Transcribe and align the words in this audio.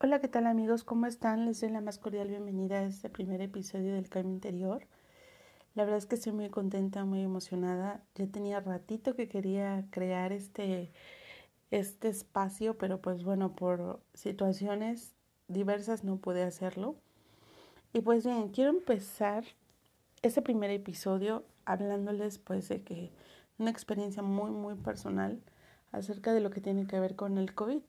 Hola, 0.00 0.20
¿qué 0.20 0.28
tal 0.28 0.46
amigos? 0.46 0.84
¿Cómo 0.84 1.06
están? 1.06 1.44
Les 1.44 1.60
doy 1.60 1.70
la 1.70 1.80
más 1.80 1.98
cordial 1.98 2.28
bienvenida 2.28 2.78
a 2.78 2.84
este 2.84 3.10
primer 3.10 3.40
episodio 3.40 3.94
del 3.94 4.08
Cambio 4.08 4.32
Interior. 4.32 4.86
La 5.74 5.82
verdad 5.82 5.98
es 5.98 6.06
que 6.06 6.14
estoy 6.14 6.30
muy 6.30 6.50
contenta, 6.50 7.04
muy 7.04 7.20
emocionada. 7.22 8.04
Ya 8.14 8.28
tenía 8.28 8.60
ratito 8.60 9.16
que 9.16 9.26
quería 9.26 9.86
crear 9.90 10.30
este, 10.30 10.92
este 11.72 12.06
espacio, 12.10 12.78
pero 12.78 13.00
pues 13.00 13.24
bueno, 13.24 13.56
por 13.56 14.00
situaciones 14.14 15.16
diversas 15.48 16.04
no 16.04 16.18
pude 16.18 16.44
hacerlo. 16.44 16.94
Y 17.92 18.00
pues 18.02 18.24
bien, 18.24 18.50
quiero 18.50 18.70
empezar 18.70 19.42
este 20.22 20.42
primer 20.42 20.70
episodio 20.70 21.44
hablándoles 21.64 22.38
pues 22.38 22.68
de 22.68 22.84
que 22.84 23.10
una 23.58 23.70
experiencia 23.70 24.22
muy, 24.22 24.52
muy 24.52 24.76
personal 24.76 25.42
acerca 25.90 26.32
de 26.32 26.40
lo 26.40 26.50
que 26.50 26.60
tiene 26.60 26.86
que 26.86 27.00
ver 27.00 27.16
con 27.16 27.36
el 27.36 27.52
COVID. 27.52 27.82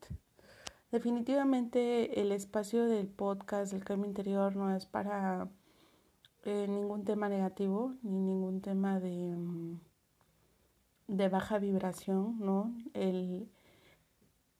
Definitivamente 0.91 2.19
el 2.19 2.31
espacio 2.31 2.87
del 2.87 3.07
podcast 3.07 3.71
del 3.71 3.83
cambio 3.83 4.07
interior 4.07 4.55
no 4.55 4.75
es 4.75 4.87
para 4.87 5.47
eh, 6.45 6.65
ningún 6.67 7.05
tema 7.05 7.29
negativo 7.29 7.93
ni 8.01 8.19
ningún 8.19 8.61
tema 8.61 8.99
de, 8.99 9.35
mm, 9.35 9.79
de 11.07 11.29
baja 11.29 11.59
vibración, 11.59 12.39
¿no? 12.39 12.73
El, 12.95 13.47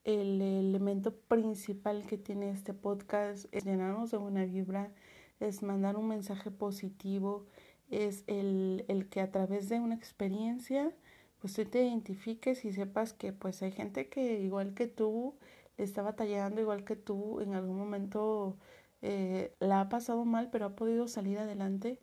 el 0.04 0.40
elemento 0.40 1.16
principal 1.16 2.06
que 2.06 2.20
tiene 2.20 2.52
este 2.52 2.76
podcast 2.76 3.48
es 3.52 3.66
llenarnos 3.66 4.12
de 4.12 4.18
buena 4.18 4.46
vibra, 4.46 4.92
es 5.40 5.64
mandar 5.64 5.98
un 5.98 6.10
mensaje 6.10 6.52
positivo, 6.52 7.48
es 7.90 8.24
el, 8.28 8.86
el 8.88 9.10
que 9.10 9.22
a 9.22 9.32
través 9.32 9.68
de 9.68 9.80
una 9.80 9.96
experiencia 9.96 10.94
pues 11.40 11.54
tú 11.54 11.66
te 11.66 11.84
identifiques 11.86 12.66
y 12.66 12.74
sepas 12.74 13.14
que 13.14 13.34
pues 13.34 13.64
hay 13.64 13.72
gente 13.72 14.10
que 14.10 14.42
igual 14.42 14.74
que 14.76 14.88
tú 14.88 15.36
está 15.84 16.02
batallando 16.02 16.62
igual 16.62 16.84
que 16.84 16.96
tú, 16.96 17.42
en 17.42 17.54
algún 17.56 17.78
momento 17.78 18.58
eh, 19.02 19.56
la 19.60 19.82
ha 19.82 19.90
pasado 19.90 20.26
mal, 20.26 20.50
pero 20.52 20.66
ha 20.68 20.76
podido 20.76 21.08
salir 21.08 21.40
adelante. 21.40 22.00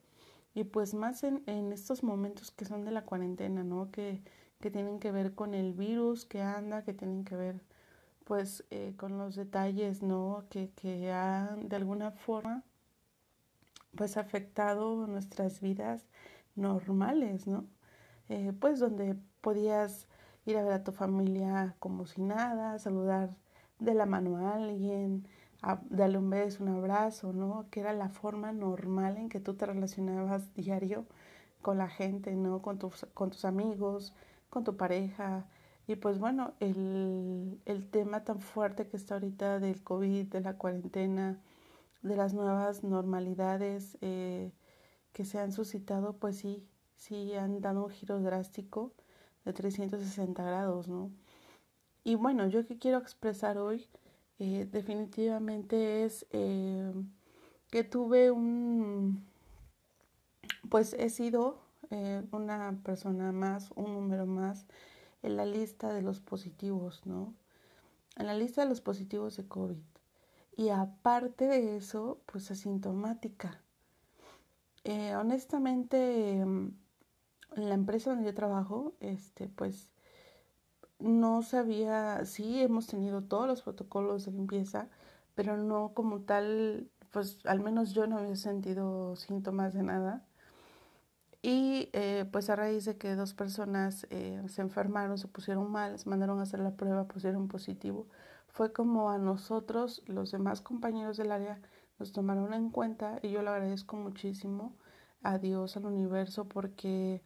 Y 0.55 0.64
pues 0.64 0.94
más 0.94 1.22
en, 1.24 1.42
estos 1.72 2.02
momentos 2.02 2.50
que 2.50 2.64
son 2.64 2.84
de 2.84 2.91
la 2.92 3.05
cuarentena, 3.05 3.64
¿no? 3.64 3.91
Que, 3.91 4.22
que 4.60 4.70
tienen 4.70 4.98
que 5.00 5.12
ver 5.12 5.34
con 5.34 5.55
el 5.55 5.74
virus 5.74 6.24
que 6.24 6.42
anda, 6.42 6.84
que 6.84 6.94
tienen 6.94 7.24
que 7.24 7.36
ver 7.36 7.60
pues 8.24 8.64
eh, 8.70 8.94
con 8.96 9.18
los 9.18 9.36
detalles, 9.36 10.02
¿no? 10.02 10.46
Que, 10.50 10.70
que 10.70 11.12
han 11.12 11.68
de 11.68 11.77
alguna 11.77 12.11
forma 12.12 12.64
pues 13.96 14.16
afectado 14.16 15.06
nuestras 15.06 15.61
vidas 15.61 16.06
normales, 16.55 17.46
¿no? 17.46 17.66
Eh, 18.28 18.52
pues 18.58 18.80
donde 18.80 19.16
podías 19.40 20.08
ir 20.46 20.56
a 20.58 20.62
ver 20.62 20.72
a 20.72 20.84
tu 20.84 20.92
familia 20.92 21.77
como 21.78 22.06
si 22.06 22.22
nada, 22.22 22.78
saludar 22.78 23.36
de 23.78 23.94
la 23.94 24.06
mano 24.06 24.36
a 24.38 24.55
alguien, 24.55 25.27
a 25.62 25.80
darle 25.91 26.19
un 26.19 26.30
beso, 26.30 26.62
un 26.64 26.70
abrazo, 26.70 27.32
¿no? 27.32 27.66
Que 27.70 27.80
era 27.80 27.92
la 27.92 28.08
forma 28.08 28.52
normal 28.52 29.16
en 29.16 29.28
que 29.28 29.41
tú 29.41 29.55
te 29.55 29.66
relacionabas 29.66 30.52
diario 30.55 31.06
con 31.62 31.78
la 31.78 31.88
gente, 31.88 32.34
¿no? 32.36 32.62
Con 32.62 32.78
tus, 32.78 33.06
con 33.14 33.30
tus 33.30 33.44
amigos, 33.44 34.14
con 34.50 34.64
tu 34.64 34.77
pareja. 34.77 35.46
Y 35.86 35.96
pues 35.96 36.18
bueno, 36.18 36.55
el, 36.60 37.60
el 37.64 37.88
tema 37.91 38.24
tan 38.24 38.41
fuerte 38.41 38.88
que 38.88 38.96
está 38.96 39.14
ahorita 39.14 39.60
del 39.60 39.83
COVID, 39.83 40.27
de 40.27 40.40
la 40.40 40.56
cuarentena, 40.58 41.38
de 42.02 42.16
las 42.16 42.34
nuevas 42.34 42.84
normalidades 42.84 43.98
eh, 44.00 44.52
que 45.12 45.24
se 45.24 45.38
han 45.38 45.52
suscitado, 45.52 46.14
pues 46.14 46.38
sí, 46.38 46.66
sí 46.96 47.34
han 47.34 47.61
dado 47.61 47.84
un 47.84 47.90
giro 47.90 48.20
drástico 48.20 48.92
de 49.44 49.52
360 49.52 50.42
grados, 50.42 50.88
¿no? 50.88 51.11
Y 52.06 52.14
bueno, 52.14 52.46
yo 52.46 52.64
que 52.64 52.78
quiero 52.78 52.98
expresar 52.98 53.58
hoy 53.58 53.84
eh, 54.38 54.68
definitivamente 54.70 56.04
es 56.04 56.24
eh, 56.30 56.92
que 57.68 57.82
tuve 57.82 58.30
un, 58.30 59.26
pues 60.68 60.92
he 60.92 61.10
sido 61.10 61.58
eh, 61.90 62.22
una 62.30 62.78
persona 62.84 63.33
más, 63.33 63.72
un 63.74 63.92
número 63.95 64.24
más 64.24 64.66
en 65.24 65.36
la 65.36 65.46
lista 65.46 65.92
de 65.92 66.02
los 66.02 66.20
positivos, 66.20 67.05
¿no? 67.06 67.34
En 68.14 68.28
la 68.28 68.34
lista 68.34 68.62
de 68.62 68.68
los 68.68 68.80
positivos 68.80 69.36
de 69.36 69.48
COVID. 69.48 69.83
Y 70.56 70.68
aparte 70.68 71.48
de 71.48 71.77
eso, 71.77 72.20
pues 72.27 72.52
asintomática. 72.52 73.61
honestamente, 75.18 76.39
en 76.39 76.78
la 77.56 77.74
empresa 77.74 78.11
donde 78.11 78.27
yo 78.27 78.34
trabajo, 78.34 78.95
este, 79.00 79.48
pues 79.48 79.89
no 80.98 81.42
sabía, 81.42 82.24
sí 82.24 82.62
hemos 82.62 82.86
tenido 82.86 83.23
todos 83.23 83.46
los 83.46 83.62
protocolos 83.62 84.24
de 84.27 84.33
limpieza, 84.33 84.89
pero 85.34 85.57
no 85.57 85.92
como 85.95 86.23
tal, 86.23 86.90
pues 87.11 87.39
al 87.46 87.61
menos 87.61 87.92
yo 87.92 88.07
no 88.07 88.18
había 88.18 88.36
sentido 88.36 89.17
síntomas 89.17 89.74
de 89.74 89.83
nada. 89.83 90.24
Y 91.42 91.90
eh, 91.92 92.24
pues 92.33 92.51
a 92.51 92.57
raíz 92.57 92.84
de 92.86 92.96
que 92.96 93.14
dos 93.14 93.34
personas 93.34 94.07
eh, 94.11 94.42
se 94.48 94.62
enfermaron, 94.62 95.17
se 95.18 95.29
pusieron 95.29 95.70
mal, 95.70 95.98
se 95.98 96.08
mandaron 96.08 96.40
a 96.40 96.42
hacer 96.42 96.61
la 96.61 96.73
prueba, 96.77 97.07
pusieron 97.07 97.48
positivo, 97.48 98.08
fue 98.48 98.73
como 98.73 99.11
a 99.11 99.18
nosotros, 99.18 100.02
los 100.07 100.33
demás 100.33 100.61
compañeros 100.61 101.18
del 101.18 101.30
área, 101.30 101.61
nos 101.98 102.13
tomaron 102.13 102.52
en 102.55 102.70
cuenta 102.70 103.18
y 103.23 103.30
yo 103.30 103.42
lo 103.42 103.51
agradezco 103.51 103.96
muchísimo 103.96 104.74
a 105.23 105.39
Dios, 105.39 105.77
al 105.77 105.86
universo, 105.86 106.46
porque 106.46 107.23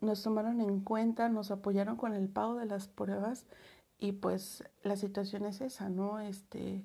nos 0.00 0.22
tomaron 0.22 0.60
en 0.60 0.80
cuenta, 0.80 1.28
nos 1.28 1.50
apoyaron 1.50 1.96
con 1.96 2.14
el 2.14 2.28
pago 2.28 2.56
de 2.56 2.66
las 2.66 2.88
pruebas 2.88 3.46
y 3.98 4.12
pues 4.12 4.64
la 4.82 4.96
situación 4.96 5.46
es 5.46 5.60
esa, 5.60 5.88
¿no? 5.88 6.20
Este, 6.20 6.84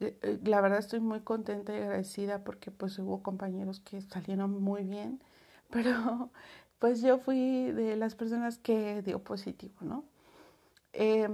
eh, 0.00 0.18
eh, 0.22 0.40
la 0.44 0.60
verdad 0.60 0.78
estoy 0.78 1.00
muy 1.00 1.20
contenta 1.20 1.72
y 1.72 1.80
agradecida 1.80 2.44
porque 2.44 2.70
pues 2.70 2.98
hubo 2.98 3.22
compañeros 3.22 3.80
que 3.80 4.02
salieron 4.02 4.62
muy 4.62 4.84
bien, 4.84 5.22
pero 5.70 6.30
pues 6.78 7.02
yo 7.02 7.18
fui 7.18 7.70
de 7.72 7.96
las 7.96 8.14
personas 8.14 8.58
que 8.58 9.02
dio 9.02 9.22
positivo, 9.22 9.74
¿no? 9.80 10.04
Eh, 10.92 11.28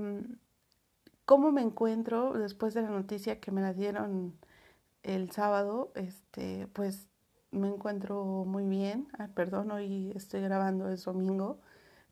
¿Cómo 1.26 1.50
me 1.50 1.60
encuentro 1.60 2.34
después 2.34 2.72
de 2.72 2.82
la 2.82 2.90
noticia 2.90 3.40
que 3.40 3.50
me 3.50 3.60
la 3.60 3.72
dieron 3.72 4.38
el 5.02 5.32
sábado? 5.32 5.90
Este, 5.96 6.68
pues 6.68 7.08
me 7.50 7.68
encuentro 7.68 8.24
muy 8.24 8.66
bien. 8.66 9.08
perdón, 9.34 9.70
hoy 9.70 10.12
estoy 10.14 10.42
grabando, 10.42 10.88
es 10.90 11.04
domingo, 11.04 11.58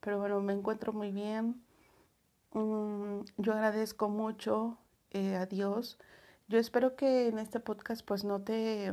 pero 0.00 0.18
bueno, 0.18 0.40
me 0.40 0.52
encuentro 0.52 0.92
muy 0.92 1.12
bien. 1.12 1.62
Mm, 2.52 3.20
yo 3.38 3.52
agradezco 3.52 4.08
mucho 4.08 4.78
eh, 5.10 5.36
a 5.36 5.46
Dios. 5.46 5.98
Yo 6.48 6.58
espero 6.58 6.96
que 6.96 7.28
en 7.28 7.38
este 7.38 7.60
podcast 7.60 8.04
pues 8.06 8.24
no 8.24 8.42
te, 8.42 8.92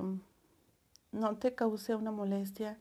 no 1.12 1.38
te 1.38 1.56
cause 1.56 1.96
una 1.96 2.12
molestia 2.12 2.80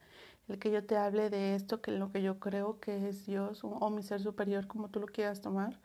el 0.50 0.59
que 0.59 0.71
yo 0.71 0.84
te 0.84 0.97
hable 0.97 1.31
de 1.31 1.54
esto, 1.54 1.81
que 1.81 1.92
lo 1.92 2.10
que 2.12 2.22
yo 2.22 2.41
creo 2.41 2.81
que 2.81 3.09
es 3.09 3.27
Dios 3.27 3.60
o, 3.62 3.91
mi 3.91 4.03
ser 4.03 4.21
superior, 4.21 4.66
como 4.66 4.88
tú 4.91 5.00
lo 5.00 5.06
quieras 5.06 5.41
tomar. 5.41 5.78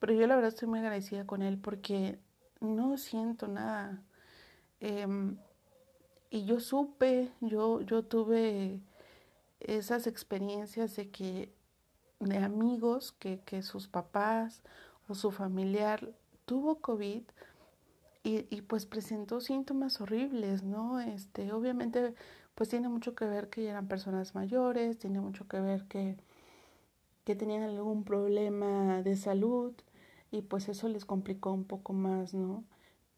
Pero 0.00 0.12
yo 0.14 0.26
la 0.26 0.36
verdad 0.36 0.50
estoy 0.50 0.68
muy 0.68 0.78
agradecida 0.78 1.26
con 1.26 1.42
Él 1.42 1.58
porque 1.58 2.18
no 2.60 2.96
siento 2.98 3.48
nada. 3.48 4.02
Em, 4.80 5.38
y 6.34 6.46
yo 6.46 6.58
supe, 6.58 7.30
yo, 7.40 7.80
yo 7.82 8.02
tuve 8.02 8.80
esas 9.60 10.08
experiencias 10.08 10.96
de 10.96 11.08
que 11.08 11.54
de 12.18 12.38
amigos 12.38 13.12
que, 13.12 13.38
que 13.42 13.62
sus 13.62 13.86
papás 13.86 14.60
o 15.06 15.14
su 15.14 15.30
familiar 15.30 16.12
tuvo 16.44 16.80
COVID 16.80 17.22
y, 18.24 18.62
pues 18.62 18.84
presentó 18.84 19.40
síntomas 19.40 20.00
horribles, 20.00 20.64
¿no? 20.64 20.98
Este, 20.98 21.52
obviamente, 21.52 22.14
pues 22.56 22.68
tiene 22.68 22.88
mucho 22.88 23.14
que 23.14 23.26
ver 23.26 23.48
que 23.48 23.68
eran 23.68 23.86
personas 23.86 24.34
mayores, 24.34 24.98
tiene 24.98 25.20
mucho 25.20 25.46
que 25.46 25.60
ver 25.60 25.84
que, 25.84 26.16
que 27.24 27.36
tenían 27.36 27.62
algún 27.62 28.02
problema 28.02 29.02
de 29.02 29.14
salud 29.16 29.72
y 30.32 30.42
pues 30.42 30.68
eso 30.68 30.88
les 30.88 31.04
complicó 31.04 31.52
un 31.52 31.64
poco 31.64 31.92
más, 31.92 32.34
¿no? 32.34 32.64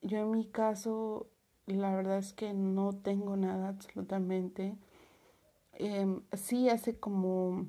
Yo 0.02 0.18
en 0.18 0.30
mi 0.32 0.44
caso 0.44 1.30
la 1.74 1.94
verdad 1.94 2.18
es 2.18 2.32
que 2.32 2.52
no 2.52 2.92
tengo 2.92 3.36
nada 3.36 3.68
absolutamente. 3.68 4.76
Eh, 5.74 6.06
sí, 6.34 6.68
hace 6.68 6.98
como 6.98 7.66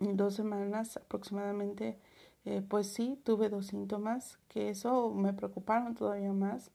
dos 0.00 0.34
semanas 0.34 0.96
aproximadamente, 0.96 1.98
eh, 2.44 2.62
pues 2.68 2.88
sí, 2.88 3.20
tuve 3.24 3.48
dos 3.48 3.66
síntomas, 3.66 4.38
que 4.48 4.70
eso 4.70 5.10
me 5.10 5.32
preocuparon 5.32 5.94
todavía 5.94 6.32
más. 6.32 6.70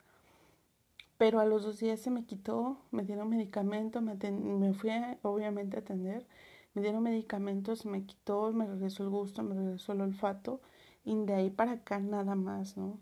Pero 1.18 1.40
a 1.40 1.44
los 1.46 1.62
dos 1.64 1.78
días 1.78 2.00
se 2.00 2.10
me 2.10 2.24
quitó, 2.24 2.78
me 2.90 3.04
dieron 3.04 3.28
medicamento, 3.28 4.00
me, 4.00 4.14
me 4.14 4.74
fui 4.74 4.90
obviamente 5.22 5.76
a 5.76 5.80
atender, 5.80 6.26
me 6.74 6.82
dieron 6.82 7.02
medicamentos, 7.02 7.86
me 7.86 8.04
quitó, 8.04 8.52
me 8.52 8.66
regresó 8.66 9.04
el 9.04 9.10
gusto, 9.10 9.42
me 9.42 9.54
regresó 9.54 9.92
el 9.92 10.00
olfato 10.02 10.60
y 11.04 11.16
de 11.24 11.34
ahí 11.34 11.50
para 11.50 11.72
acá 11.72 11.98
nada 12.00 12.34
más, 12.34 12.76
¿no? 12.76 12.98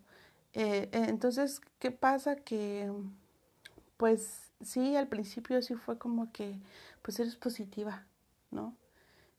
Eh, 0.55 0.89
eh, 0.93 1.07
entonces, 1.09 1.61
¿qué 1.79 1.91
pasa? 1.91 2.37
Que, 2.37 2.93
pues 3.97 4.53
sí, 4.63 4.97
al 4.97 5.09
principio 5.09 5.61
sí 5.63 5.75
fue 5.75 5.99
como 5.99 6.33
que, 6.33 6.59
pues 7.03 7.19
eres 7.21 7.37
positiva, 7.37 8.07
¿no? 8.51 8.77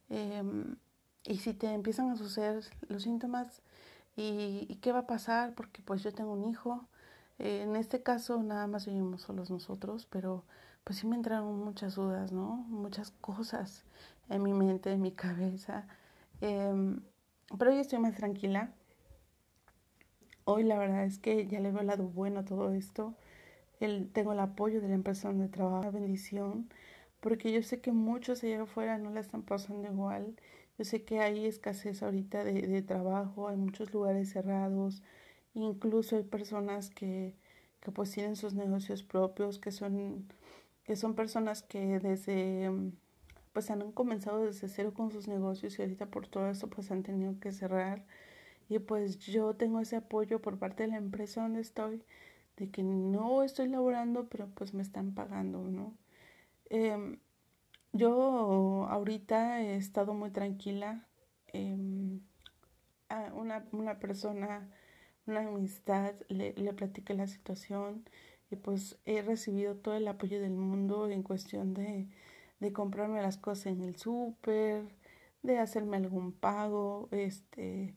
Em, 0.10 0.77
y 1.25 1.38
si 1.39 1.54
te 1.54 1.68
empiezan 1.74 2.10
a 2.12 2.18
suceder 2.18 2.63
los 2.89 3.04
síntomas, 3.04 3.62
¿Y, 4.15 4.77
qué 4.81 4.92
va 4.92 5.00
a 5.00 5.07
pasar? 5.07 5.54
Porque 5.56 5.81
pues 5.81 6.04
yo 6.04 6.13
tengo 6.13 6.33
un 6.33 6.45
hijo. 6.45 6.88
Eh, 7.39 7.62
en 7.63 7.75
este 7.75 8.04
caso 8.04 8.42
nada 8.44 8.68
más 8.68 8.86
vivimos 8.88 9.21
solos 9.24 9.50
nosotros, 9.51 10.07
pero 10.10 10.45
pues 10.83 11.00
sí 11.00 11.07
me 11.07 11.15
entraron 11.15 11.60
muchas 11.63 11.95
dudas, 11.95 12.31
¿no? 12.31 12.57
Muchas 12.69 13.12
cosas 13.21 13.83
en 14.30 14.44
mi 14.44 14.54
mente, 14.54 14.92
en 14.92 15.01
mi 15.01 15.12
cabeza. 15.13 15.88
Em, 16.42 17.01
pero 17.57 17.71
hoy 17.71 17.80
estoy 17.80 18.00
más 18.00 18.15
tranquila. 18.15 18.71
Hoy 20.45 20.63
la 20.63 20.77
verdad 20.77 21.05
es 21.05 21.19
que 21.19 21.47
ya 21.47 21.59
le 21.59 21.71
veo 21.71 21.81
el 21.81 21.87
lado 21.87 22.05
bueno 22.07 22.41
a 22.41 22.45
todo 22.45 22.73
esto. 22.73 23.15
El, 23.79 24.09
tengo 24.11 24.33
el 24.33 24.39
apoyo 24.39 24.81
de 24.81 24.89
la 24.89 24.95
empresa 24.95 25.29
donde 25.29 25.49
trabajo, 25.49 25.91
bendición, 25.91 26.69
porque 27.21 27.51
yo 27.51 27.63
sé 27.63 27.81
que 27.81 27.91
muchos 27.91 28.43
allá 28.43 28.63
afuera 28.63 28.97
no 28.97 29.09
la 29.11 29.21
están 29.21 29.43
pasando 29.43 29.89
igual 29.91 30.35
yo 30.77 30.85
sé 30.85 31.03
que 31.03 31.19
hay 31.19 31.45
escasez 31.45 32.01
ahorita 32.03 32.43
de, 32.43 32.53
de 32.67 32.81
trabajo, 32.81 33.47
hay 33.47 33.57
muchos 33.57 33.93
lugares 33.93 34.31
cerrados, 34.31 35.03
incluso 35.53 36.15
hay 36.17 36.23
personas 36.23 36.89
que, 36.89 37.35
que 37.81 37.91
pues 37.91 38.11
tienen 38.11 38.35
sus 38.35 38.53
negocios 38.55 39.03
propios, 39.03 39.59
que 39.59 39.71
son, 39.71 40.27
que 40.85 40.95
son 40.95 41.15
personas 41.15 41.61
que 41.63 41.99
desde 41.99 42.71
pues 43.53 43.69
han 43.69 43.91
comenzado 43.91 44.45
desde 44.45 44.67
cero 44.67 44.93
con 44.95 45.11
sus 45.11 45.27
negocios 45.27 45.77
y 45.77 45.83
ahorita 45.83 46.07
por 46.07 46.27
todo 46.27 46.49
eso 46.49 46.69
pues 46.69 46.89
han 46.91 47.03
tenido 47.03 47.39
que 47.39 47.51
cerrar. 47.51 48.03
Y 48.69 48.80
pues 48.80 49.19
yo 49.19 49.56
tengo 49.56 49.80
ese 49.80 49.98
apoyo 49.98 50.42
por 50.42 50.60
parte 50.60 50.83
de 50.83 50.89
la 50.89 50.98
empresa 50.98 51.42
donde 51.44 51.62
estoy, 51.62 52.04
de 52.57 52.69
que 52.71 52.83
no 52.83 53.44
estoy 53.44 53.68
laborando, 53.69 54.27
pero 54.30 54.48
pues 54.50 54.74
me 54.74 54.83
están 54.83 55.13
pagando, 55.13 55.60
¿no? 55.63 55.94
Eh, 56.69 57.18
yo 57.94 58.88
ahorita 58.89 59.62
he 59.62 59.75
estado 59.77 60.13
muy 60.13 60.31
tranquila. 60.31 61.07
Eh, 61.54 62.19
a 63.10 63.31
una, 63.33 63.65
una, 63.71 64.00
persona, 64.00 64.68
una 65.27 65.42
amistad, 65.42 66.15
le, 66.30 66.54
le 66.54 66.74
platiqué 66.74 67.13
la 67.13 67.27
situación 67.27 68.04
y 68.51 68.56
pues 68.56 68.98
he 69.06 69.21
recibido 69.21 69.75
todo 69.75 69.95
el 69.95 70.07
apoyo 70.07 70.42
del 70.42 70.54
mundo 70.54 71.10
en 71.10 71.24
cuestión 71.24 71.74
de, 71.74 72.07
de 72.60 72.74
comprarme 72.74 73.21
las 73.21 73.38
cosas 73.38 73.68
en 73.68 73.83
el 73.83 73.95
súper, 73.98 74.86
de 75.44 75.60
hacerme 75.60 75.98
algún 75.98 76.31
pago, 76.33 77.07
este, 77.12 77.95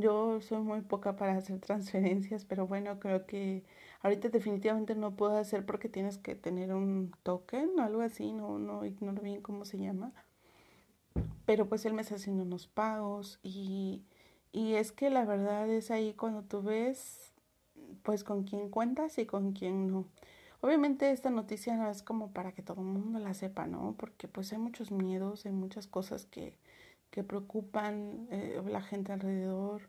yo 0.00 0.40
soy 0.40 0.58
muy 0.58 0.80
poca 0.82 1.16
para 1.16 1.36
hacer 1.36 1.60
transferencias, 1.60 2.44
pero 2.44 2.66
bueno, 2.66 2.98
creo 2.98 3.26
que 3.26 3.64
ahorita 4.02 4.28
definitivamente 4.28 4.94
no 4.94 5.16
puedo 5.16 5.36
hacer 5.36 5.64
porque 5.64 5.88
tienes 5.88 6.18
que 6.18 6.34
tener 6.34 6.74
un 6.74 7.12
token 7.22 7.78
o 7.78 7.82
algo 7.82 8.02
así, 8.02 8.32
no, 8.32 8.58
no 8.58 8.84
ignoro 8.84 9.22
bien 9.22 9.42
cómo 9.42 9.64
se 9.64 9.78
llama. 9.78 10.12
Pero 11.46 11.68
pues 11.68 11.84
él 11.84 11.92
me 11.92 12.02
está 12.02 12.16
haciendo 12.16 12.42
unos 12.42 12.66
pagos 12.66 13.38
y, 13.42 14.02
y 14.52 14.74
es 14.74 14.92
que 14.92 15.10
la 15.10 15.24
verdad 15.24 15.68
es 15.68 15.90
ahí 15.90 16.14
cuando 16.14 16.42
tú 16.42 16.62
ves 16.62 17.32
pues 18.02 18.24
con 18.24 18.44
quién 18.44 18.70
cuentas 18.70 19.18
y 19.18 19.26
con 19.26 19.52
quién 19.52 19.88
no. 19.88 20.06
Obviamente 20.60 21.10
esta 21.10 21.30
noticia 21.30 21.76
no 21.76 21.90
es 21.90 22.02
como 22.02 22.32
para 22.32 22.52
que 22.52 22.62
todo 22.62 22.80
el 22.80 22.86
mundo 22.86 23.18
la 23.18 23.34
sepa, 23.34 23.66
¿no? 23.66 23.94
Porque 23.98 24.28
pues 24.28 24.52
hay 24.52 24.58
muchos 24.58 24.90
miedos, 24.90 25.44
hay 25.44 25.52
muchas 25.52 25.86
cosas 25.86 26.24
que, 26.26 26.56
que 27.10 27.24
preocupan 27.24 28.28
eh, 28.30 28.62
la 28.66 28.82
gente 28.82 29.12
alrededor. 29.12 29.82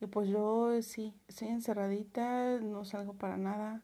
Y 0.00 0.06
pues 0.06 0.28
yo 0.28 0.80
sí, 0.82 1.14
estoy 1.28 1.48
encerradita, 1.48 2.58
no 2.60 2.84
salgo 2.84 3.14
para 3.14 3.36
nada. 3.36 3.82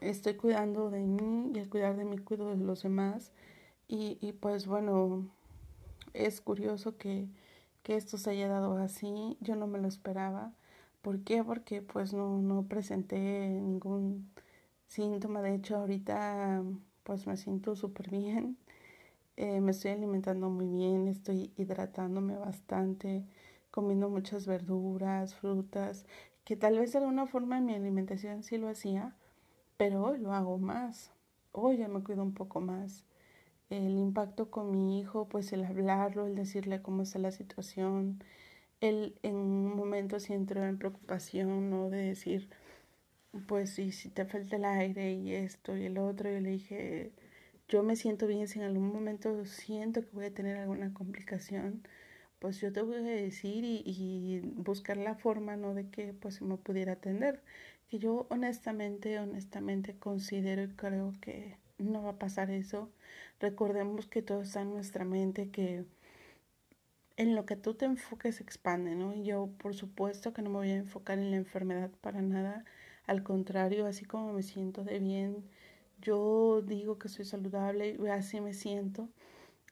Estoy 0.00 0.34
cuidando 0.34 0.90
de 0.90 1.00
mí 1.06 1.52
y 1.54 1.58
al 1.58 1.68
cuidar 1.68 1.96
de 1.96 2.04
mí 2.04 2.18
cuido 2.18 2.50
de 2.50 2.56
los 2.56 2.82
demás. 2.82 3.32
Y, 3.88 4.18
y 4.20 4.32
pues 4.32 4.66
bueno, 4.66 5.28
es 6.14 6.40
curioso 6.40 6.96
que, 6.98 7.28
que 7.82 7.96
esto 7.96 8.18
se 8.18 8.30
haya 8.30 8.48
dado 8.48 8.76
así. 8.78 9.36
Yo 9.40 9.56
no 9.56 9.66
me 9.66 9.78
lo 9.78 9.88
esperaba. 9.88 10.52
¿Por 11.02 11.20
qué? 11.24 11.42
Porque 11.44 11.82
pues 11.82 12.12
no, 12.14 12.38
no 12.42 12.64
presenté 12.68 13.18
ningún 13.48 14.30
síntoma. 14.88 15.42
De 15.42 15.54
hecho, 15.54 15.76
ahorita 15.76 16.62
pues 17.04 17.26
me 17.26 17.36
siento 17.36 17.76
súper 17.76 18.10
bien. 18.10 18.56
Eh, 19.36 19.60
me 19.60 19.70
estoy 19.72 19.92
alimentando 19.92 20.50
muy 20.50 20.66
bien, 20.68 21.08
estoy 21.08 21.52
hidratándome 21.56 22.36
bastante, 22.36 23.24
comiendo 23.70 24.08
muchas 24.10 24.46
verduras, 24.46 25.34
frutas, 25.34 26.06
que 26.44 26.56
tal 26.56 26.78
vez 26.78 26.92
de 26.92 26.98
alguna 26.98 27.26
forma 27.26 27.58
en 27.58 27.66
mi 27.66 27.74
alimentación 27.74 28.42
sí 28.42 28.58
lo 28.58 28.68
hacía, 28.68 29.16
pero 29.78 30.04
hoy 30.04 30.18
lo 30.18 30.32
hago 30.34 30.58
más. 30.58 31.12
Hoy 31.52 31.78
ya 31.78 31.88
me 31.88 32.02
cuido 32.04 32.22
un 32.22 32.34
poco 32.34 32.60
más. 32.60 33.04
El 33.70 33.98
impacto 33.98 34.50
con 34.50 34.70
mi 34.72 35.00
hijo, 35.00 35.28
pues 35.28 35.52
el 35.52 35.64
hablarlo, 35.64 36.26
el 36.26 36.36
decirle 36.36 36.82
cómo 36.82 37.02
está 37.04 37.18
la 37.20 37.32
situación, 37.32 38.22
él 38.80 39.18
en 39.22 39.36
un 39.36 39.76
momento 39.76 40.20
sí 40.20 40.34
entró 40.34 40.64
en 40.64 40.78
preocupación, 40.78 41.70
¿no? 41.70 41.90
De 41.90 41.98
decir, 41.98 42.50
pues 43.46 43.70
sí, 43.74 43.92
si 43.92 44.08
te 44.10 44.24
falta 44.24 44.56
el 44.56 44.64
aire 44.64 45.12
y 45.14 45.32
esto 45.34 45.76
y 45.76 45.84
el 45.86 45.98
otro, 45.98 46.30
yo 46.30 46.40
le 46.40 46.50
dije, 46.50 47.12
yo 47.72 47.82
me 47.82 47.96
siento 47.96 48.26
bien, 48.26 48.48
si 48.48 48.58
en 48.58 48.66
algún 48.66 48.92
momento 48.92 49.46
siento 49.46 50.02
que 50.02 50.10
voy 50.12 50.26
a 50.26 50.34
tener 50.34 50.58
alguna 50.58 50.92
complicación, 50.92 51.82
pues 52.38 52.60
yo 52.60 52.72
te 52.72 52.82
voy 52.82 52.96
a 52.96 53.00
decir 53.02 53.64
y, 53.64 54.40
buscar 54.56 54.98
la 54.98 55.14
forma, 55.14 55.56
¿no? 55.56 55.74
De 55.74 55.88
que 55.88 56.12
pues 56.12 56.42
me 56.42 56.58
pudiera 56.58 56.94
atender. 56.94 57.42
Que 57.88 57.98
yo 57.98 58.26
honestamente, 58.30 59.18
honestamente 59.18 59.96
considero 59.98 60.62
y 60.64 60.68
creo 60.68 61.14
que 61.22 61.56
no 61.78 62.02
va 62.02 62.10
a 62.10 62.18
pasar 62.18 62.50
eso. 62.50 62.90
Recordemos 63.40 64.06
que 64.06 64.22
todo 64.22 64.42
está 64.42 64.62
en 64.62 64.74
nuestra 64.74 65.04
mente, 65.06 65.50
que 65.50 65.86
en 67.16 67.34
lo 67.34 67.46
que 67.46 67.56
tú 67.56 67.74
te 67.74 67.86
enfoques 67.86 68.40
expande, 68.42 68.94
¿no? 68.96 69.14
Y 69.14 69.24
yo 69.24 69.48
por 69.58 69.74
supuesto 69.74 70.32
que 70.34 70.42
no 70.42 70.50
me 70.50 70.56
voy 70.56 70.70
a 70.70 70.76
enfocar 70.76 71.18
en 71.18 71.30
la 71.30 71.36
enfermedad 71.38 71.90
para 72.02 72.20
nada. 72.22 72.64
Al 73.06 73.22
contrario, 73.22 73.86
así 73.86 74.04
como 74.04 74.32
me 74.34 74.42
siento 74.42 74.84
de 74.84 74.98
bien, 74.98 75.44
yo 76.02 76.62
digo 76.62 76.98
que 76.98 77.08
soy 77.08 77.24
saludable 77.24 77.98
así 78.10 78.40
me 78.40 78.54
siento. 78.54 79.08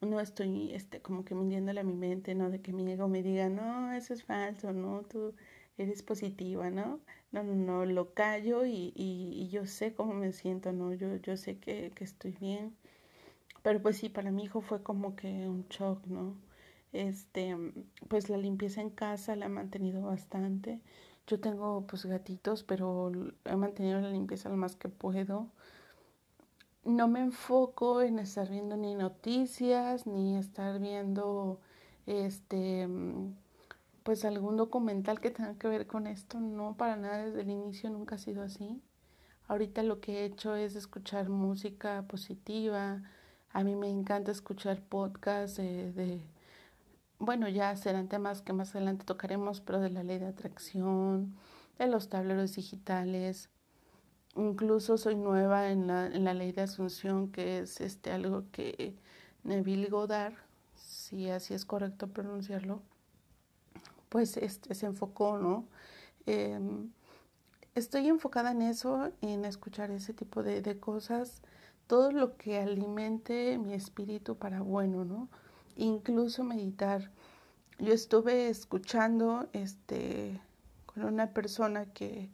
No 0.03 0.21
estoy 0.21 0.73
este, 0.75 1.03
como 1.03 1.25
que 1.25 1.35
mintiéndole 1.35 1.81
a 1.81 1.85
mi 1.85 1.95
mente, 1.95 2.35
¿no? 2.35 2.51
De 2.51 2.63
que 2.63 2.73
mi 2.73 2.91
ego 2.91 3.09
me 3.09 3.23
diga, 3.23 3.49
no, 3.51 3.93
eso 3.93 4.15
es 4.15 4.25
falso, 4.25 4.73
no, 4.73 5.03
tú 5.03 5.35
eres 5.79 6.03
positiva, 6.03 6.71
¿no? 6.71 7.01
No, 7.33 7.43
no, 7.45 7.55
no, 7.55 7.85
lo 7.87 8.15
callo 8.15 8.65
y, 8.67 8.93
y, 8.97 9.49
yo 9.51 9.67
sé 9.67 9.95
cómo 9.95 10.15
me 10.15 10.33
siento, 10.33 10.73
¿no? 10.73 10.95
Yo, 10.95 11.17
yo 11.17 11.37
sé 11.37 11.59
que, 11.59 11.93
que 11.95 12.05
estoy 12.05 12.33
bien. 12.41 12.75
Pero 13.63 13.83
pues 13.83 13.99
sí, 13.99 14.09
para 14.09 14.31
mi 14.31 14.45
hijo 14.45 14.61
fue 14.63 14.83
como 14.83 15.17
que 15.17 15.29
un 15.49 15.67
shock, 15.69 16.07
¿no? 16.07 16.37
Este, 16.93 17.57
pues 18.09 18.29
la 18.31 18.37
limpieza 18.37 18.81
en 18.81 18.91
casa 18.91 19.37
la 19.37 19.47
he 19.47 19.49
mantenido 19.49 20.03
bastante. 20.03 20.81
Yo 21.27 21.41
tengo 21.41 21.87
pues 21.87 22.07
gatitos, 22.07 22.65
pero 22.65 23.13
he 23.45 23.57
mantenido 23.57 24.01
la 24.01 24.11
limpieza 24.11 24.49
lo 24.49 24.57
más 24.57 24.77
que 24.77 24.89
puedo 24.89 25.49
no 26.85 27.09
me 27.09 27.21
enfoco 27.21 28.03
en 28.03 28.19
estar 28.19 28.49
viendo 28.49 28.77
ni 28.77 28.95
noticias, 28.95 30.07
ni 30.07 30.37
estar 30.37 30.79
viendo 30.81 31.61
este 32.07 32.89
pues 34.03 34.25
algún 34.25 34.57
documental 34.57 35.21
que 35.21 35.31
tenga 35.31 35.55
que 35.59 35.69
ver 35.69 35.87
con 35.87 36.07
esto, 36.07 36.41
no 36.41 36.77
para 36.77 36.97
nada 36.97 37.25
desde 37.25 37.43
el 37.43 37.51
inicio 37.51 37.91
nunca 37.91 38.17
ha 38.17 38.19
sido 38.19 38.43
así. 38.43 38.83
Ahorita 39.47 39.83
lo 39.83 40.01
que 40.01 40.21
he 40.21 40.25
hecho 40.25 40.55
es 40.57 40.77
escuchar 40.77 41.29
música 41.29 42.05
positiva. 42.09 43.03
A 43.53 43.65
mí 43.65 43.75
me 43.77 43.89
encanta 43.89 44.31
escuchar 44.33 44.81
podcasts 44.81 45.57
de, 45.57 45.93
de 45.93 46.21
bueno, 47.19 47.49
ya 47.49 47.77
serán 47.77 48.09
temas 48.09 48.43
que 48.43 48.53
más 48.53 48.75
adelante 48.75 49.05
tocaremos, 49.05 49.61
pero 49.61 49.81
de 49.81 49.91
la 49.91 50.03
ley 50.03 50.19
de 50.19 50.27
atracción, 50.27 51.37
de 51.79 51.87
los 51.87 52.09
tableros 52.09 52.55
digitales, 52.55 53.51
Incluso 54.37 54.97
soy 54.97 55.17
nueva 55.17 55.71
en 55.71 55.89
la, 55.89 56.07
en 56.07 56.25
la 56.25 56.35
ley 56.35 56.53
de 56.53 56.63
asunción, 56.63 57.33
que 57.33 57.59
es 57.59 57.81
este 57.81 58.13
algo 58.13 58.45
que 58.53 58.95
Neville 59.43 59.89
Goddard, 59.89 60.35
si 60.77 61.29
así 61.29 61.55
es 61.55 61.65
correcto 61.65 62.09
pronunciarlo, 62.09 62.81
pues 64.09 64.37
este 64.37 64.75
se 64.75 64.87
enfocó, 64.87 65.39
¿no? 65.39 65.65
Em, 66.27 66.91
estoy 67.75 68.09
enfocada 68.09 68.53
en 68.53 68.63
eso, 68.63 69.11
en 69.21 69.45
escuchar 69.45 69.91
ese 69.91 70.15
tipo 70.15 70.43
de, 70.43 70.63
de 70.63 70.79
cosas, 70.79 71.43
todo 71.87 72.13
lo 72.13 72.37
que 72.37 72.59
alimente 72.59 73.59
mi 73.59 73.75
espíritu 73.75 74.37
para 74.37 74.61
bueno, 74.61 75.05
¿no? 75.05 75.29
Incluso 75.77 76.45
meditar. 76.45 77.11
Yo 77.79 77.93
estuve 77.93 78.49
escuchando 78.49 79.49
este 79.53 80.41
con 80.87 81.05
una 81.05 81.33
persona 81.33 81.87
que 81.87 82.31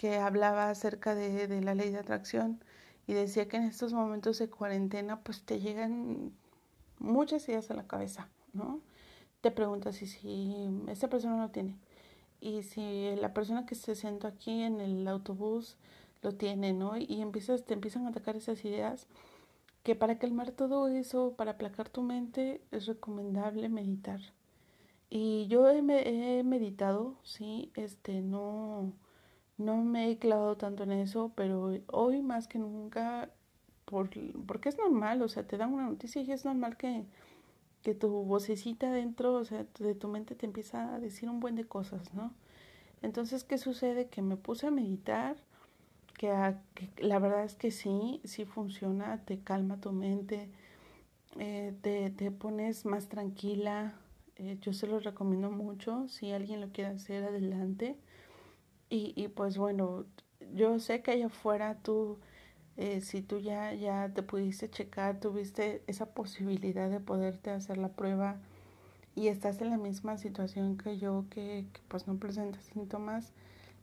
que 0.00 0.16
hablaba 0.16 0.70
acerca 0.70 1.14
de, 1.14 1.46
de, 1.46 1.60
la 1.60 1.74
ley 1.74 1.90
de 1.90 1.98
atracción 1.98 2.64
y 3.06 3.12
decía 3.12 3.48
que 3.48 3.58
en 3.58 3.64
estos 3.64 3.92
momentos 3.92 4.38
de 4.38 4.48
cuarentena 4.48 5.20
pues 5.20 5.42
te 5.42 5.60
llegan 5.60 6.32
muchas 6.98 7.46
ideas 7.50 7.70
a 7.70 7.74
la 7.74 7.86
cabeza, 7.86 8.30
¿no? 8.54 8.80
Te 9.42 9.50
preguntas 9.50 9.96
si, 9.96 10.06
si 10.06 10.70
esta 10.88 11.10
persona 11.10 11.36
lo 11.36 11.50
tiene 11.50 11.76
y 12.40 12.62
si 12.62 13.14
la 13.16 13.34
persona 13.34 13.66
que 13.66 13.74
se 13.74 13.94
sentó 13.94 14.26
aquí 14.26 14.62
en 14.62 14.80
el 14.80 15.06
autobús 15.06 15.76
lo 16.22 16.32
tiene, 16.32 16.72
¿no? 16.72 16.96
Y 16.96 17.20
empiezas, 17.20 17.64
te 17.64 17.74
empiezan 17.74 18.06
a 18.06 18.08
atacar 18.08 18.36
esas 18.36 18.64
ideas 18.64 19.06
que 19.82 19.96
para 19.96 20.18
calmar 20.18 20.52
todo 20.52 20.88
eso, 20.88 21.34
para 21.36 21.50
aplacar 21.50 21.90
tu 21.90 22.00
mente, 22.00 22.62
es 22.70 22.86
recomendable 22.86 23.68
meditar. 23.68 24.22
Y 25.10 25.46
yo 25.48 25.68
he, 25.68 26.38
he 26.38 26.42
meditado, 26.42 27.16
sí, 27.22 27.70
este, 27.74 28.22
no, 28.22 28.94
no 29.60 29.76
me 29.76 30.10
he 30.10 30.18
clavado 30.18 30.56
tanto 30.56 30.84
en 30.84 30.92
eso, 30.92 31.32
pero 31.36 31.72
hoy 31.88 32.22
más 32.22 32.48
que 32.48 32.58
nunca, 32.58 33.30
por, 33.84 34.10
porque 34.46 34.68
es 34.70 34.78
normal, 34.78 35.22
o 35.22 35.28
sea, 35.28 35.46
te 35.46 35.56
dan 35.58 35.72
una 35.72 35.86
noticia 35.86 36.22
y 36.22 36.32
es 36.32 36.44
normal 36.44 36.76
que, 36.76 37.04
que 37.82 37.94
tu 37.94 38.08
vocecita 38.24 38.90
dentro, 38.90 39.34
o 39.34 39.44
sea, 39.44 39.66
de 39.78 39.94
tu 39.94 40.08
mente 40.08 40.34
te 40.34 40.46
empieza 40.46 40.94
a 40.94 41.00
decir 41.00 41.28
un 41.28 41.40
buen 41.40 41.56
de 41.56 41.64
cosas, 41.64 42.12
¿no? 42.14 42.32
Entonces, 43.02 43.44
¿qué 43.44 43.58
sucede? 43.58 44.08
Que 44.08 44.22
me 44.22 44.36
puse 44.36 44.66
a 44.66 44.70
meditar, 44.70 45.36
que, 46.14 46.28
la 46.98 47.18
verdad 47.18 47.44
es 47.44 47.54
que 47.54 47.70
sí, 47.70 48.20
sí 48.24 48.44
funciona, 48.44 49.24
te 49.24 49.40
calma 49.40 49.80
tu 49.80 49.92
mente, 49.92 50.50
eh, 51.38 51.74
te, 51.82 52.10
te, 52.10 52.30
pones 52.30 52.84
más 52.84 53.08
tranquila. 53.08 53.94
Eh, 54.36 54.58
yo 54.60 54.72
se 54.72 54.86
lo 54.86 55.00
recomiendo 55.00 55.50
mucho, 55.50 56.08
si 56.08 56.32
alguien 56.32 56.60
lo 56.60 56.70
quiere 56.72 56.90
hacer, 56.90 57.24
adelante. 57.24 57.96
Y, 58.90 59.14
y 59.16 59.28
pues 59.28 59.56
bueno, 59.56 60.04
yo 60.54 60.78
sé 60.80 61.02
que 61.02 61.12
allá 61.12 61.26
afuera 61.26 61.78
tú, 61.82 62.18
eh, 62.76 63.00
si 63.00 63.22
tú 63.22 63.38
ya, 63.38 63.72
ya 63.74 64.12
te 64.12 64.22
pudiste 64.22 64.70
checar, 64.70 65.20
tuviste 65.20 65.82
esa 65.86 66.06
posibilidad 66.14 66.90
de 66.90 67.00
poderte 67.00 67.50
hacer 67.50 67.78
la 67.78 67.90
prueba 67.90 68.38
y 69.14 69.28
estás 69.28 69.60
en 69.62 69.70
la 69.70 69.78
misma 69.78 70.18
situación 70.18 70.76
que 70.76 70.98
yo, 70.98 71.26
que, 71.30 71.66
que 71.72 71.80
pues 71.88 72.06
no 72.06 72.16
presentas 72.18 72.64
síntomas, 72.64 73.32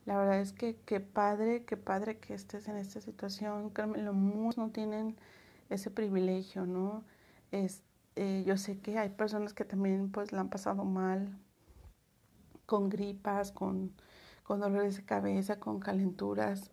la 0.08 0.16
verdad 0.16 0.40
es 0.40 0.52
que 0.54 0.76
qué 0.86 1.00
padre, 1.00 1.64
qué 1.64 1.76
padre 1.76 2.18
que 2.18 2.32
estés 2.32 2.66
en 2.68 2.76
esta 2.78 3.00
situación. 3.02 3.68
Créanme, 3.70 4.10
muchos 4.10 4.56
no 4.56 4.70
tienen 4.70 5.16
ese 5.68 5.90
privilegio, 5.90 6.64
¿no? 6.64 7.04
Es, 7.52 7.82
eh, 8.16 8.42
yo 8.46 8.56
sé 8.56 8.78
que 8.80 8.98
hay 8.98 9.10
personas 9.10 9.52
que 9.52 9.66
también 9.66 10.10
pues 10.10 10.32
la 10.32 10.40
han 10.40 10.48
pasado 10.48 10.84
mal 10.84 11.38
con 12.64 12.88
gripas, 12.88 13.52
con, 13.52 13.92
con 14.48 14.60
dolores 14.60 14.96
de 14.96 15.04
cabeza, 15.04 15.60
con 15.60 15.78
calenturas. 15.78 16.70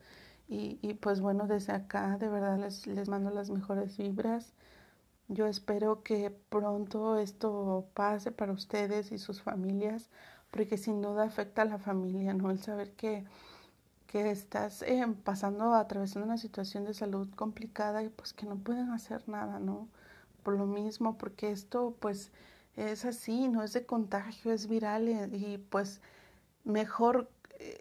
Y, 0.48 0.80
y 0.82 0.94
pues 0.96 1.20
bueno, 1.22 1.48
desde 1.48 1.74
acá 1.74 2.18
de 2.18 2.30
verdad 2.30 2.58
les, 2.60 2.88
les 2.88 3.10
mando 3.10 3.32
las 3.32 3.50
mejores 3.52 3.98
vibras. 3.98 4.54
Yo 5.28 5.48
espero 5.48 6.04
que 6.04 6.32
pronto 6.50 7.18
esto 7.18 7.88
pase 7.94 8.32
para 8.32 8.54
ustedes 8.54 9.12
y 9.12 9.18
sus 9.20 9.42
familias 9.42 10.10
porque 10.52 10.78
sin 10.78 11.02
duda 11.02 11.24
afecta 11.26 11.64
a 11.64 11.66
la 11.66 11.80
familia, 11.80 12.34
¿no? 12.34 12.52
El 12.52 12.60
saber 12.60 12.94
que, 12.94 13.26
que 14.08 14.32
estás 14.32 14.82
eh, 14.84 15.06
pasando, 15.24 15.74
atravesando 15.76 16.26
una 16.28 16.38
situación 16.38 16.86
de 16.86 16.94
salud 16.94 17.30
complicada 17.36 18.04
y 18.04 18.10
pues 18.10 18.34
que 18.34 18.46
no 18.46 18.58
pueden 18.58 18.92
hacer 18.92 19.28
nada, 19.30 19.60
¿no? 19.60 19.90
Por 20.44 20.58
lo 20.58 20.66
mismo, 20.68 21.18
porque 21.18 21.52
esto 21.52 21.96
pues 22.00 22.32
es 22.78 23.06
así, 23.06 23.48
no 23.50 23.64
es 23.64 23.74
de 23.74 23.86
contagio, 23.86 24.52
es 24.54 24.68
viral 24.68 25.10
y, 25.10 25.14
y 25.36 25.58
pues 25.58 26.02
mejor, 26.66 27.30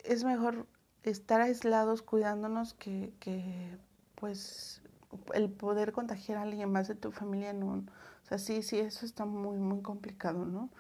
es 0.05 0.25
mejor 0.25 0.67
estar 1.03 1.41
aislados 1.41 2.03
cuidándonos 2.03 2.75
que, 2.75 3.13
que 3.21 3.77
pues 4.15 4.83
el 5.35 5.51
poder 5.51 5.93
contagiar 5.93 6.39
a 6.39 6.43
alguien 6.43 6.71
más 6.73 6.89
de 6.89 6.95
tu 6.95 7.13
familia, 7.13 7.53
no, 7.53 7.85
o 8.25 8.27
sea, 8.27 8.39
sí, 8.39 8.63
sí, 8.63 8.79
eso 8.79 9.05
está 9.05 9.27
muy, 9.27 9.59
muy 9.59 9.83
complicado, 9.83 10.47
¿no? 10.47 10.71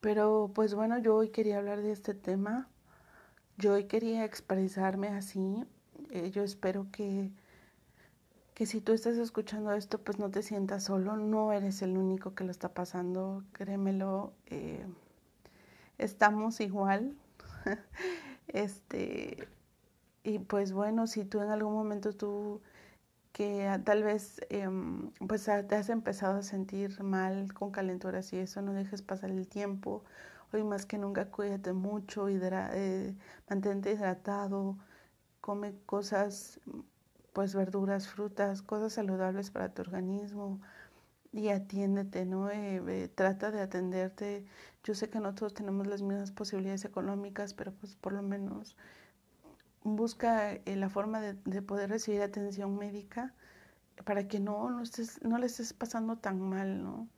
Pero 0.00 0.50
pues 0.54 0.74
bueno, 0.74 0.98
yo 0.98 1.16
hoy 1.16 1.30
quería 1.30 1.58
hablar 1.58 1.80
de 1.80 1.92
este 1.92 2.12
tema. 2.14 2.68
Yo 3.56 3.74
hoy 3.74 3.84
quería 3.84 4.24
expresarme 4.24 5.08
así. 5.08 5.64
Eh, 6.10 6.30
yo 6.30 6.42
espero 6.42 6.88
que, 6.92 7.30
que 8.54 8.66
si 8.66 8.80
tú 8.80 8.92
estás 8.92 9.16
escuchando 9.16 9.72
esto, 9.72 9.98
pues 9.98 10.18
no 10.18 10.30
te 10.30 10.42
sientas 10.42 10.84
solo. 10.84 11.16
No 11.16 11.52
eres 11.52 11.82
el 11.82 11.96
único 11.96 12.34
que 12.34 12.44
lo 12.44 12.50
está 12.50 12.70
pasando. 12.74 13.44
Créemelo. 13.52 14.32
Eh, 14.46 14.84
estamos 15.98 16.60
igual. 16.60 17.16
Este. 18.48 19.48
Y 20.24 20.38
pues 20.40 20.72
bueno, 20.72 21.06
si 21.06 21.24
tú 21.24 21.40
en 21.42 21.50
algún 21.50 21.74
momento 21.74 22.12
tú 22.14 22.62
que 23.32 23.68
tal 23.84 24.02
vez 24.04 24.40
em, 24.50 25.10
pues 25.26 25.44
te 25.44 25.74
has 25.76 25.88
empezado 25.88 26.38
a 26.38 26.42
sentir 26.42 27.02
mal 27.02 27.52
con 27.54 27.70
calenturas 27.72 28.32
y 28.32 28.38
eso, 28.38 28.62
no 28.62 28.72
dejes 28.74 29.02
pasar 29.02 29.30
el 29.30 29.48
tiempo. 29.48 30.04
Hoy 30.52 30.64
más 30.64 30.86
que 30.86 30.98
nunca 30.98 31.30
cuídate 31.30 31.72
mucho, 31.72 32.28
eh, 32.28 33.16
mantente 33.48 33.92
hidratado, 33.92 34.78
come 35.40 35.74
cosas, 35.86 36.60
pues 37.32 37.54
verduras, 37.54 38.08
frutas, 38.08 38.62
cosas 38.62 38.92
saludables 38.94 39.50
para 39.50 39.72
tu 39.74 39.82
organismo 39.82 40.60
y 41.32 41.48
atiéndete, 41.48 42.26
¿no? 42.26 42.50
Eh, 42.50 42.82
eh, 42.86 43.08
trata 43.08 43.50
de 43.50 43.62
atenderte. 43.62 44.44
Yo 44.84 44.94
sé 44.94 45.08
que 45.10 45.20
no 45.20 45.34
todos 45.34 45.54
tenemos 45.54 45.86
las 45.86 46.02
mismas 46.02 46.30
posibilidades 46.30 46.84
económicas, 46.84 47.54
pero 47.54 47.72
pues 47.72 47.96
por 47.96 48.12
lo 48.12 48.22
menos 48.22 48.76
busca 49.84 50.52
eh, 50.52 50.76
la 50.76 50.88
forma 50.90 51.20
de, 51.20 51.34
de, 51.44 51.62
poder 51.62 51.90
recibir 51.90 52.22
atención 52.22 52.76
médica 52.76 53.34
para 54.04 54.28
que 54.28 54.40
no, 54.40 54.70
no, 54.70 54.82
estés, 54.82 55.22
no 55.22 55.38
le 55.38 55.46
estés 55.46 55.72
pasando 55.72 56.16
tan 56.18 56.40
mal, 56.40 56.82
¿no? 56.82 57.08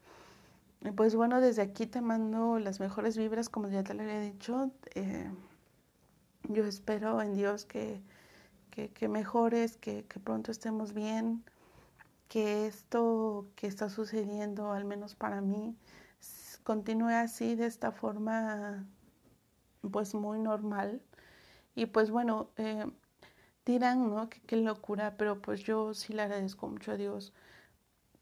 Pues 0.96 1.14
bueno, 1.16 1.40
desde 1.40 1.62
aquí 1.62 1.86
te 1.86 2.00
mando 2.02 2.58
las 2.58 2.78
mejores 2.80 3.16
vibras, 3.16 3.48
como 3.48 3.68
ya 3.68 3.82
te 3.84 3.94
lo 3.94 4.02
había 4.02 4.20
dicho. 4.20 4.70
Yo 6.48 6.64
espero 6.66 7.22
en 7.22 7.34
Dios 7.34 7.64
que, 7.64 8.02
que, 8.70 8.90
que 8.90 9.08
mejores, 9.08 9.78
que, 9.78 10.04
que 10.04 10.20
pronto 10.20 10.50
estemos 10.50 10.92
bien, 10.92 11.42
que 12.34 12.66
esto 12.66 13.46
que 13.54 13.68
está 13.68 13.88
sucediendo, 13.88 14.72
al 14.72 14.84
menos 14.84 15.14
para 15.14 15.40
mí, 15.40 15.76
continúe 16.64 17.10
así, 17.10 17.54
de 17.54 17.66
esta 17.66 17.92
forma, 17.92 18.88
pues 19.92 20.14
muy 20.16 20.40
normal 20.40 21.00
y 21.76 21.86
pues 21.86 22.10
bueno, 22.10 22.50
eh, 22.56 22.86
dirán, 23.64 24.10
¿no? 24.10 24.28
Que 24.30 24.40
qué 24.42 24.56
locura, 24.56 25.16
pero 25.16 25.40
pues 25.42 25.60
yo 25.62 25.94
sí 25.94 26.12
le 26.12 26.22
agradezco 26.22 26.66
mucho 26.68 26.92
a 26.92 26.96
Dios 26.96 27.32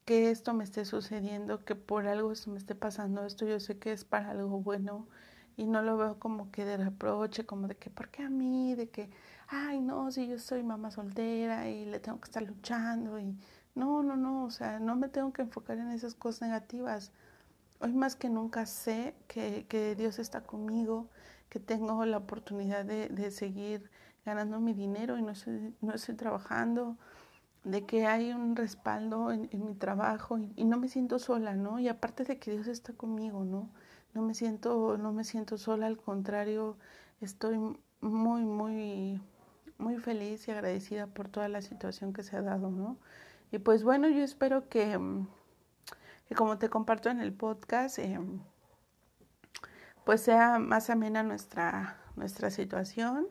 que 0.05 0.31
esto 0.31 0.53
me 0.55 0.65
esté 0.65 0.85
sucediendo, 0.85 1.65
que 1.65 1.75
por 1.77 2.07
algo 2.07 2.33
esto 2.33 2.51
me 2.51 2.59
esté 2.59 2.75
pasando, 2.75 3.25
esto 3.25 3.47
yo 3.47 3.61
sé 3.61 3.79
que 3.79 3.93
es 3.93 4.05
para 4.05 4.33
algo 4.33 4.61
bueno 4.61 5.09
y 5.57 5.67
no 5.67 5.81
lo 5.83 5.97
veo 5.97 6.19
como 6.19 6.51
que 6.51 6.65
de 6.67 6.77
reproche, 6.77 7.47
como 7.47 7.67
de 7.69 7.77
que, 7.77 7.89
¿por 7.91 8.11
qué 8.11 8.25
a 8.25 8.31
mí? 8.31 8.75
De 8.75 8.91
que, 8.91 9.11
ay, 9.49 9.81
no, 9.81 10.11
si 10.13 10.29
yo 10.29 10.39
soy 10.39 10.63
mamá 10.63 10.91
soltera 10.91 11.71
y 11.71 11.87
le 11.87 12.01
tengo 12.01 12.21
que 12.21 12.27
estar 12.27 12.43
luchando 12.43 13.19
y 13.19 13.39
no, 13.75 14.03
no, 14.03 14.17
no, 14.17 14.45
o 14.45 14.51
sea, 14.51 14.79
no 14.81 14.97
me 14.97 15.09
tengo 15.09 15.33
que 15.33 15.43
enfocar 15.43 15.79
en 15.79 15.91
esas 15.91 16.15
cosas 16.15 16.43
negativas. 16.43 17.13
Hoy 17.81 17.93
más 17.93 18.17
que 18.17 18.29
nunca 18.29 18.67
sé 18.67 19.15
que, 19.29 19.67
que 19.69 19.95
Dios 19.97 20.19
está 20.19 20.43
conmigo, 20.43 21.09
que 21.49 21.61
tengo 21.61 22.05
la 22.07 22.19
oportunidad 22.19 22.85
de, 22.85 23.09
de 23.09 23.31
seguir 23.31 23.91
ganando 24.25 24.61
mi 24.61 24.73
dinero 24.75 25.19
y 25.19 25.23
no 25.23 25.33
estoy, 25.33 25.75
no 25.81 25.95
estoy 25.95 26.15
trabajando, 26.15 26.97
de 27.65 27.87
que 27.87 28.07
hay 28.07 28.33
un 28.33 28.57
respaldo 28.57 29.31
en, 29.33 29.49
mi 29.53 29.75
trabajo 29.75 30.39
y, 30.39 30.53
y, 30.57 30.65
no 30.65 30.79
me 30.79 30.89
siento 30.89 31.19
sola, 31.19 31.55
¿no? 31.55 31.79
Y 31.79 31.89
aparte 31.89 32.25
de 32.25 32.39
que 32.39 32.53
Dios 32.53 32.67
está 32.67 32.93
conmigo, 32.93 33.45
¿no? 33.45 33.71
No 34.15 34.23
me 34.23 34.35
siento, 34.35 34.99
no 34.99 35.13
me 35.13 35.25
siento 35.25 35.59
sola, 35.59 35.87
al 35.87 35.97
contrario, 35.97 36.77
estoy 37.21 37.59
muy, 38.01 38.43
muy, 38.45 39.21
muy 39.79 39.97
feliz 39.99 40.47
y 40.49 40.51
agradecida 40.51 41.07
por 41.07 41.29
toda 41.29 41.49
la 41.49 41.63
situación 41.63 42.13
que 42.13 42.23
se 42.23 42.37
ha 42.37 42.43
dado, 42.43 42.71
¿no? 42.71 42.99
Y 43.53 43.59
pues 43.59 43.85
bueno, 43.85 44.09
yo 44.09 44.25
espero 44.25 44.69
que, 44.71 44.99
que 46.27 46.35
como 46.35 46.59
te 46.59 46.71
comparto 46.71 47.11
en 47.11 47.21
el 47.21 47.35
podcast, 47.35 47.99
eh, 47.99 48.19
pues 50.05 50.23
sea 50.23 50.59
más 50.59 50.89
amena 50.89 51.23
nuestra, 51.23 51.99
nuestra 52.17 52.51
situación. 52.51 53.29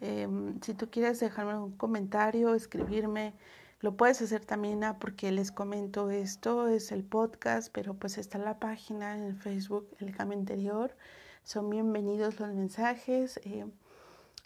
Eh, 0.00 0.28
si 0.62 0.74
tú 0.74 0.90
quieres 0.90 1.18
dejarme 1.18 1.58
un 1.58 1.76
comentario, 1.76 2.54
escribirme, 2.54 3.34
lo 3.80 3.96
puedes 3.96 4.22
hacer 4.22 4.44
también 4.44 4.84
ah, 4.84 5.00
porque 5.00 5.32
les 5.32 5.50
comento 5.50 6.10
esto, 6.10 6.68
es 6.68 6.92
el 6.92 7.02
podcast, 7.02 7.72
pero 7.72 7.94
pues 7.94 8.18
está 8.18 8.38
la 8.38 8.60
página 8.60 9.18
en 9.18 9.36
Facebook, 9.36 9.88
el 9.98 10.14
cambio 10.14 10.38
interior. 10.38 10.96
Son 11.42 11.68
bienvenidos 11.68 12.38
los 12.38 12.54
mensajes. 12.54 13.40
Eh, 13.42 13.66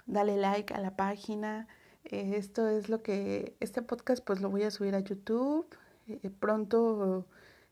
dale 0.06 0.38
like 0.38 0.72
a 0.72 0.80
la 0.80 0.96
página. 0.96 1.68
Eh, 2.06 2.34
esto 2.36 2.68
es 2.68 2.88
lo 2.88 3.02
que, 3.02 3.56
este 3.60 3.82
podcast 3.82 4.24
pues 4.24 4.40
lo 4.40 4.50
voy 4.50 4.62
a 4.62 4.70
subir 4.70 4.94
a 4.94 5.00
YouTube. 5.00 5.66
Eh, 6.08 6.30
pronto 6.30 7.26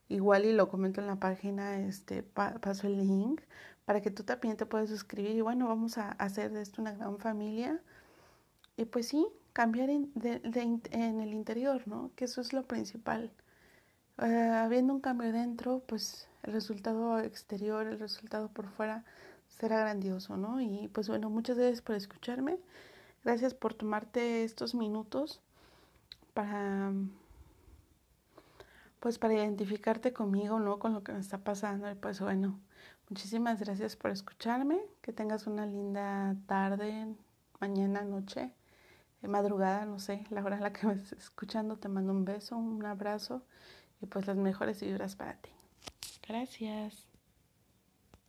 igual 0.09 0.45
y 0.45 0.53
lo 0.53 0.69
comento 0.69 1.01
en 1.01 1.07
la 1.07 1.15
página, 1.17 1.79
este, 1.79 2.23
paso 2.23 2.87
el 2.87 2.97
link 2.97 3.41
para 3.85 4.01
que 4.01 4.11
tú 4.11 4.23
también 4.23 4.57
te 4.57 4.65
puedas 4.65 4.89
suscribir 4.89 5.35
y 5.35 5.41
bueno, 5.41 5.67
vamos 5.67 5.97
a 5.97 6.11
hacer 6.13 6.51
de 6.51 6.61
esto 6.61 6.81
una 6.81 6.93
gran 6.93 7.19
familia. 7.19 7.79
Y 8.77 8.85
pues 8.85 9.07
sí, 9.07 9.27
cambiar 9.53 9.89
de, 9.89 10.39
de, 10.39 10.61
en 10.91 11.21
el 11.21 11.33
interior, 11.33 11.87
¿no? 11.87 12.11
Que 12.15 12.25
eso 12.25 12.41
es 12.41 12.53
lo 12.53 12.63
principal. 12.63 13.31
Uh, 14.17 14.53
habiendo 14.63 14.93
un 14.93 15.01
cambio 15.01 15.31
dentro, 15.31 15.81
pues 15.87 16.27
el 16.43 16.53
resultado 16.53 17.19
exterior, 17.19 17.87
el 17.87 17.99
resultado 17.99 18.49
por 18.49 18.67
fuera 18.69 19.03
será 19.49 19.79
grandioso, 19.79 20.37
¿no? 20.37 20.61
Y 20.61 20.89
pues 20.89 21.07
bueno, 21.09 21.29
muchas 21.29 21.57
gracias 21.57 21.81
por 21.81 21.95
escucharme. 21.95 22.57
Gracias 23.25 23.53
por 23.53 23.73
tomarte 23.73 24.45
estos 24.45 24.73
minutos 24.73 25.41
para 26.33 26.93
pues 29.01 29.19
para 29.19 29.33
identificarte 29.33 30.13
conmigo, 30.13 30.59
¿no? 30.59 30.79
Con 30.79 30.93
lo 30.93 31.03
que 31.03 31.11
me 31.11 31.19
está 31.19 31.39
pasando. 31.39 31.91
Y 31.91 31.95
pues 31.95 32.21
bueno, 32.21 32.59
Muchísimas 33.09 33.59
gracias 33.59 33.95
por 33.95 34.11
escucharme. 34.11 34.79
Que 35.01 35.13
tengas 35.13 35.45
una 35.45 35.65
linda 35.65 36.35
tarde, 36.47 37.07
mañana, 37.59 38.01
noche, 38.01 38.51
eh, 39.21 39.27
madrugada, 39.27 39.85
no 39.85 39.99
sé, 39.99 40.25
la 40.31 40.43
hora 40.43 40.55
en 40.55 40.63
la 40.63 40.73
que 40.73 40.87
me 40.87 40.93
estés 40.93 41.19
escuchando. 41.19 41.77
Te 41.77 41.87
mando 41.87 42.11
un 42.11 42.25
beso, 42.25 42.57
un 42.57 42.83
abrazo 42.85 43.43
y 44.01 44.07
pues 44.07 44.25
las 44.25 44.37
mejores 44.37 44.81
vibras 44.81 45.15
para 45.15 45.35
ti. 45.35 45.51
Gracias. 46.27 47.04